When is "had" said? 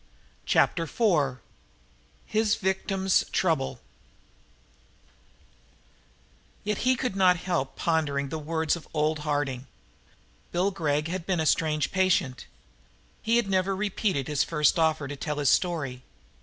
11.07-11.27, 13.35-13.47